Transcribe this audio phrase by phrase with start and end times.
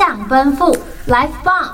[0.00, 0.74] 向奔赴
[1.08, 1.70] ，Life 棒！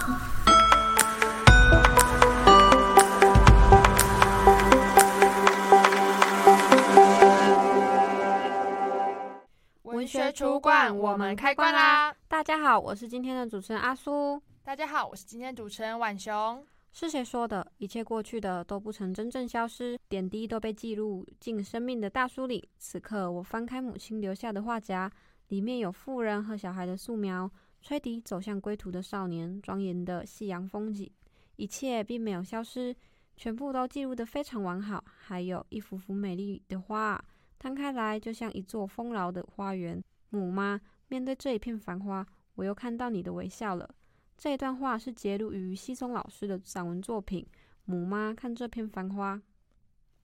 [9.84, 12.12] 文学储物馆，我们开馆啦！
[12.26, 14.42] 大家好，我是今天的主持人阿苏。
[14.64, 16.66] 大家好，我是今天的主持人婉雄。
[16.92, 17.64] 是谁说的？
[17.78, 22.68] 一切过去的都不曾真正消失，点滴都被记录进生命的大书里。
[22.76, 25.08] 此刻，我翻开母亲留下的画夹，
[25.46, 27.48] 里面有妇人和小孩的素描，
[27.86, 31.08] 吹笛走向归途的少年，庄严的夕阳风景。
[31.54, 32.92] 一切并没有消失，
[33.36, 35.04] 全部都记录得非常完好。
[35.16, 37.24] 还有一幅幅美丽的画，
[37.60, 40.02] 摊开来就像一座丰饶的花园。
[40.30, 42.26] 母妈，面对这一片繁花，
[42.56, 43.88] 我又看到你的微笑了。
[44.36, 47.46] 这一段话是节录于西松老师的散文作品
[47.84, 49.36] 《母妈看这片繁花》。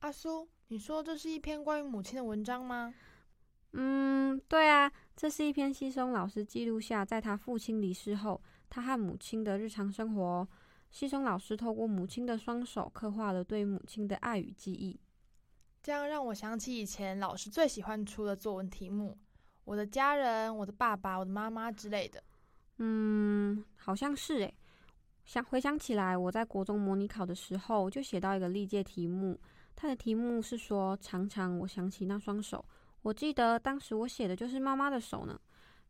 [0.01, 2.93] 阿苏，你说这是一篇关于母亲的文章吗？
[3.75, 10.47] 嗯，对啊，这是一篇西松老师记录下在他父亲离世后，他和母亲的日常生活。
[10.91, 15.01] 西松老师透过母亲的双手，刻画了对母亲的爱与记忆。
[15.83, 19.17] 这样让我想起以前老师最喜欢出的作文题目：
[19.65, 22.23] 我的家人、我的爸爸、我的妈妈之类的。
[22.77, 24.55] 嗯，好像是诶。
[25.25, 29.41] 想回想起来，我在国中模拟考的时候就写到一个历届题目，
[29.75, 32.63] 它的题目是说：“常常我想起那双手。”
[33.03, 35.39] 我记得当时我写的就是妈妈的手呢，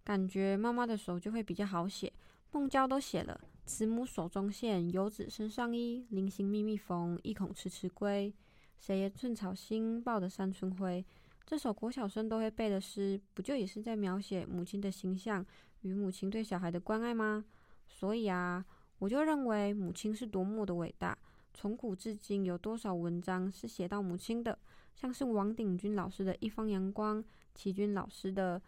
[0.03, 2.13] 感觉妈妈的手就会比较好写。
[2.51, 6.07] 孟郊都写了：“慈母手中线，游子身上衣。
[6.11, 8.33] 临行密密缝，意恐迟迟归。
[8.79, 11.05] 谁言寸草心，报得三春晖。”
[11.45, 15.45] 这首国小生都会背的诗，不就也是在描写母亲的形象？
[15.83, 17.45] 与母亲对小孩的关爱吗？
[17.89, 18.65] 所以啊，
[18.99, 21.17] 我就认为母亲是多么的伟大。
[21.55, 24.59] 从古至今，有多少文章是写到母亲的？
[24.95, 28.61] 像是王鼎钧老师的一方阳光，齐君老师的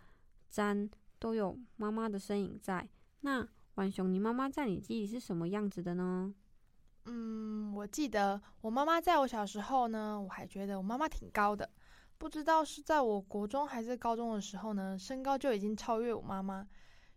[0.52, 2.88] 瞻，都有妈妈的身影在。
[3.20, 6.34] 那婉熊，你妈妈在你记忆里是什么样子的呢？
[7.06, 11.68] 嗯，我记得我妈妈在我小时候呢，我还觉得我妈妈挺高的。
[12.16, 16.66] 不知道是在我国中还是高中的时候呢，身高就已经超越我妈妈。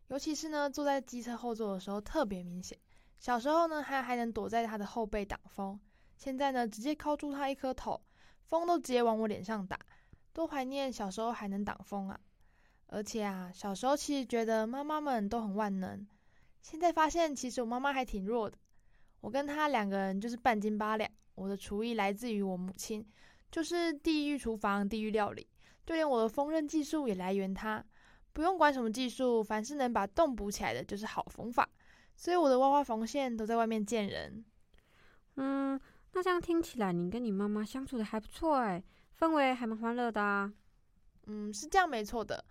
[0.08, 2.78] 尤其是呢，坐在机车后座的时候特别明显。
[3.20, 5.80] 小时候呢，还还能躲在他的后背挡风，
[6.16, 8.00] 现在呢，直接靠住他一颗头，
[8.44, 9.80] 风都直接往我脸上打。
[10.34, 12.20] 多怀念小时候还能挡风啊！
[12.88, 16.06] 而且啊，小时候其实觉得妈妈们都很万能，
[16.62, 18.58] 现在发现其实我妈妈还挺弱的。
[19.20, 21.10] 我跟她两个人就是半斤八两。
[21.34, 23.06] 我的厨艺来自于我母亲，
[23.52, 25.46] 就是地狱厨房、地狱料理，
[25.86, 27.84] 就连我的缝纫技术也来源她。
[28.32, 31.68] 不用管什么技术，凡是能把洞补起来的，就是好缝法。
[32.18, 34.44] 所以我的挖花缝线都在外面见人。
[35.36, 35.80] 嗯，
[36.14, 38.84] 那这样听起来，你跟你妈妈相处的还不错哎，
[39.18, 40.52] 氛围还蛮欢乐的啊。
[41.28, 42.44] 嗯，是这样没错的。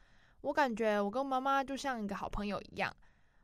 [0.42, 2.94] 我感觉我跟妈妈就像一个好朋友一样。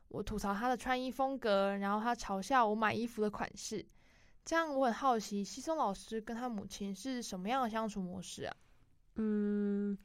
[0.07, 3.85] 我吐槽她的穿衣风格，然后她嘲笑我买衣服的款式。
[4.45, 8.55] 这样我很好奇，西松老师跟他母亲是什么样的相处模式啊？
[9.15, 9.97] 嗯。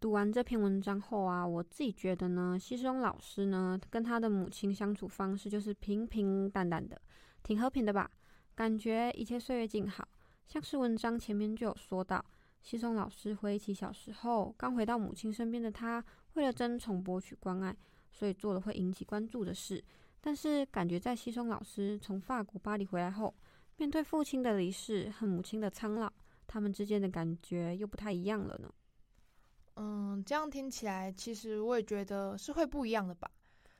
[0.00, 6.98] 读完这篇文章后啊，我自己觉得呢，西松老师呢跟他的母亲相处方式就是平平淡淡的，
[7.42, 8.10] 挺和平的吧？
[8.54, 10.08] 感觉一切岁月静好。
[10.46, 12.24] 像是文章前面就有说到，
[12.62, 16.02] 西松老师回忆起小时候刚回到母亲身边的他，
[16.32, 17.76] 为了争宠博取关爱，
[18.10, 19.84] 所以做了会引起关注的事。
[20.22, 23.34] 但是感觉在西松老师从法国巴黎回来后，
[23.76, 26.10] 面对父亲的离世和母亲的苍老，
[26.46, 28.72] 他们之间的感觉又不太一样了呢。
[29.82, 33.30] 嗯，这样听起来，其实我也觉得是会不一样的吧。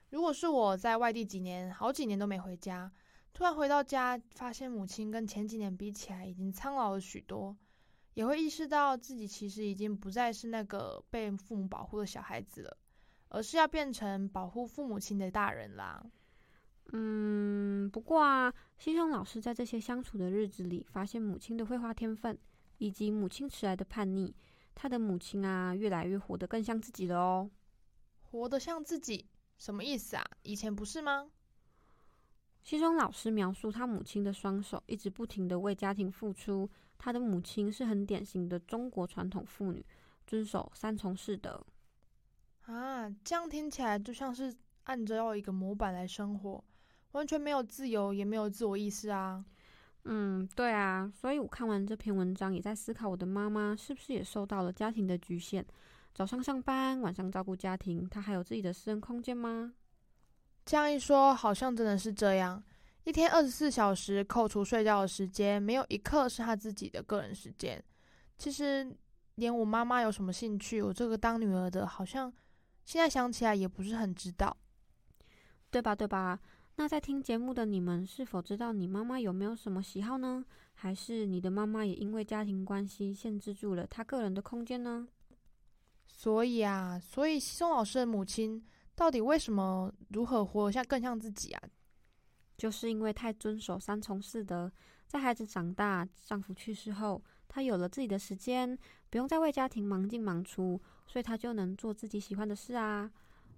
[0.08, 2.90] 如果是我在外地几年，好几年都没回家，
[3.34, 7.54] 突然回到家，发现母亲跟前几年比起来已经苍老了许多，
[8.14, 12.74] 也会意识到自己其实已经不再是那个被父母保护的小孩子了，
[13.28, 16.02] 而是要变成保护父母亲的大人啦。
[16.92, 22.38] 嗯，不过啊，西生老师在这些相处的日子里，发现母亲的绘画天分，
[22.78, 24.34] 以及母亲迟来的叛逆。
[24.82, 27.50] 他的母亲啊，越来越活得更像自己了哦。
[28.22, 29.26] 活得像自己，
[29.58, 30.24] 什么意思啊？
[30.42, 31.30] 以前不是吗？
[32.62, 36.66] 西中老师描述他母亲的双手一直不停的为家庭付出。
[36.96, 39.84] 他的母亲是很典型的中国传统妇女，
[40.26, 41.62] 遵守三从四德。
[42.62, 46.64] 啊，这样听起来就像是按照一个模板来生活，
[47.12, 49.44] 完全没有自由，也没有自我意识啊。
[50.04, 55.64] 嗯，对啊，所以我看完这篇文章，也在思考我的妈妈是不是也受到了家庭的局限？
[56.14, 59.72] 早上上班，晚上照顾家庭，她还有自己的私人空间吗？
[60.64, 62.62] 这样一说，好像真的是这样。
[63.04, 67.82] 一天二十四小时，扣除睡觉的时间，没有一刻是她自己的个人时间。
[68.38, 68.90] 其实，
[69.34, 72.32] 连我妈妈有什么兴趣，我这个当女儿的，好像
[72.84, 74.56] 现在想起来也不是很知道。
[75.70, 75.94] 对吧？
[75.94, 76.40] 对吧？
[76.80, 80.42] 那在听节目的你们，是否知道你妈妈有没有什么喜好呢？
[80.72, 85.06] 还是你的妈妈也因为家庭关系限制住了她个人的空间呢？
[86.06, 91.62] 所以啊，所以奚淞老师的母亲到底为什么如何活得像更像自己啊？
[92.56, 94.72] 就是因为太遵守三从四德，
[95.06, 98.78] 在孩子长大、丈夫去世后，她有了自己的时间，
[99.10, 103.10] 不用再为家庭忙进忙出，所以她就能做自己喜欢的事啊。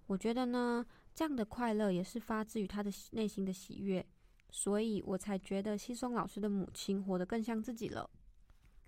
[0.08, 4.04] 我觉得呢，这样的快乐也是发自于他的内心的喜悦，
[4.50, 8.08] 所以我才觉得西松老师的母亲活得更像自己了。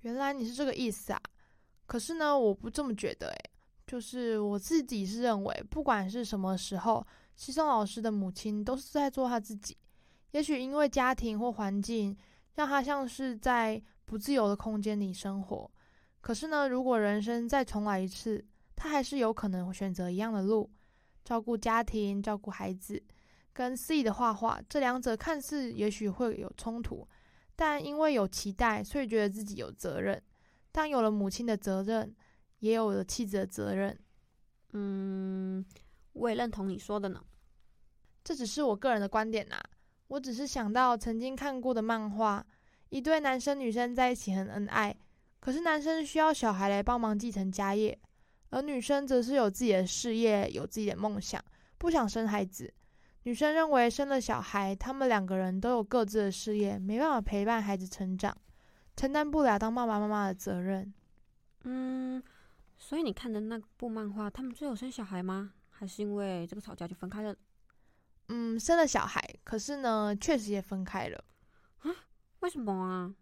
[0.00, 1.20] 原来你是这个意思啊！
[1.86, 3.50] 可是呢，我不这么觉得诶，
[3.86, 7.06] 就是我自己是认为，不管是什么时候，
[7.36, 9.76] 西松老师的母亲都是在做她自己。
[10.32, 12.16] 也许因为家庭或环境，
[12.54, 15.70] 让她像是在不自由的空间里生活。
[16.20, 18.44] 可是呢，如果人生再重来一次，
[18.74, 20.70] 她还是有可能选择一样的路。
[21.24, 23.02] 照顾家庭，照顾孩子，
[23.52, 27.08] 跟肆意的画画，这两者看似也许会有冲突，
[27.56, 30.22] 但因为有期待，所以觉得自己有责任。
[30.70, 32.14] 当有了母亲的责任，
[32.58, 33.98] 也有了妻子的责任。
[34.72, 35.64] 嗯，
[36.12, 37.24] 我也认同你说的呢。
[38.22, 39.62] 这只是我个人的观点呐、啊。
[40.08, 42.44] 我只是想到曾经看过的漫画，
[42.90, 44.94] 一对男生女生在一起很恩爱，
[45.40, 47.98] 可是男生需要小孩来帮忙继承家业。
[48.54, 51.44] 而女生则是有自己的事业，有自己的梦想，
[51.76, 52.72] 不想生孩子。
[53.24, 58.32] 女生认为生了小孩，他们两个人都有各自的事业，没办法陪伴孩子成长，
[58.94, 60.94] 承担不了当爸爸妈妈的责任。
[61.64, 62.22] 嗯，
[62.76, 65.52] 所以你看的那部漫画，他们最后生小孩吗？
[65.70, 67.34] 还是因为这个吵架就分开了？
[68.28, 71.24] 嗯，生了小孩，可是呢，确实也分开了。
[71.80, 71.90] 啊？
[72.38, 73.12] 为什么啊？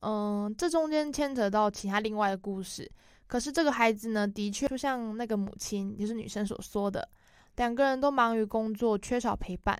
[0.00, 2.90] 嗯，这中间牵扯到其他另外的故事。
[3.28, 7.08] 可是这个孩子呢，的确就像那个母亲，就是女生所说的，
[7.56, 9.76] 两个人都忙于工作，缺少陪伴，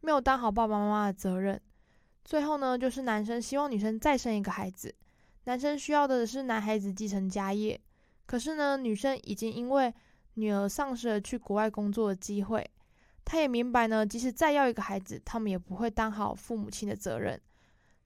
[0.00, 1.60] 没有当好爸爸妈妈的责任。
[2.24, 4.92] 最后呢，就是男生希望女生再生一个孩子，
[5.44, 7.80] 男生需要的是男孩子继承家业。
[8.26, 9.94] 可是呢，女生已经因为
[10.34, 12.68] 女儿丧失了去国外工作的机会，
[13.24, 17.40] 她也明白呢，即使再要一个孩子，他们也不会当好父母亲的责任。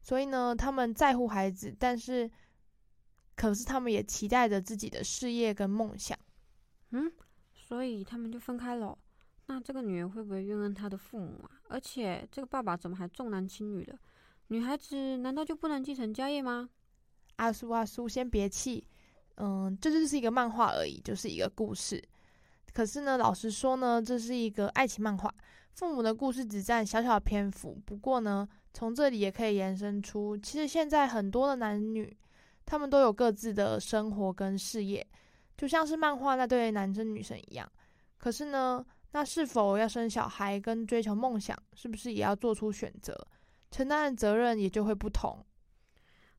[0.03, 2.31] 所以呢，他们在乎孩子，但是。
[3.43, 6.17] 可是他们也期待着自己的事业跟梦想，
[6.93, 7.11] 嗯，
[7.53, 8.97] 所以他们就分开了。
[9.47, 11.51] 那这个女儿会不会怨恨她的父母啊？
[11.69, 13.99] 而且这个爸爸怎么还重男轻女的？
[14.47, 16.71] 女孩子难道就不能继承家业吗？
[17.35, 18.87] 阿叔阿叔，先别气，
[19.35, 22.01] 嗯，这就是一个漫画而已，就是一个故事。
[22.73, 25.35] 可是呢，老实说呢，这是一个爱情漫画，
[25.73, 27.77] 父母的故事只占小小篇幅。
[27.85, 32.17] 不过呢，从这里也可以延伸出，其实现在很多的男女。
[32.73, 35.07] 他们都有各自的生活跟事业，
[35.59, 37.71] 就像是漫画那对男生女生一样。
[38.17, 43.15] 可是呢，那是否要生小孩跟追求梦想，是不是也要做出选择？
[43.71, 45.45] 承担的责任也就会不同。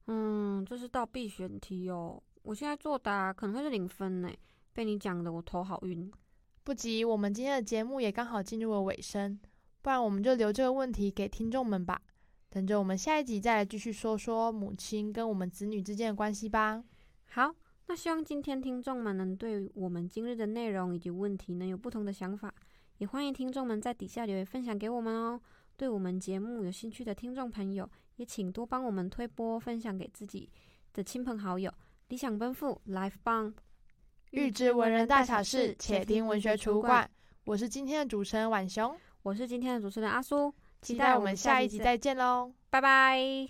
[0.08, 2.20] 嗯，这是道必选题哦。
[2.42, 4.32] 我现在作答可能会是零分呢，
[4.74, 6.12] 被你讲的我头好晕。
[6.64, 9.40] 不急，我们今天的节目也刚好进入了尾声，
[9.84, 12.02] 不然我们就留这个问题给听众们吧。
[12.54, 16.84] 等着我们下一集再来继续说说母亲跟我们子女之间的关系吧。
[17.26, 17.52] 好，
[17.88, 22.54] 那希望今天听众们能对我们今日的内容以及问题能有不同的想法，
[23.00, 25.42] 也欢迎听众们在底下留言分享给我们哦。
[25.76, 30.48] 对我们节目有兴趣的听众朋友，也请多帮我们推播分享给自己
[30.94, 31.74] 的亲朋好友。
[32.10, 33.52] 理想奔赴，Life 棒，
[34.30, 37.10] 预知文人大小事，且听文学储物馆。
[37.46, 40.54] 我是今天的主持人婉雄，我是今天的主持人阿苏。
[40.84, 43.48] 期待我们下一集再见喽，拜拜。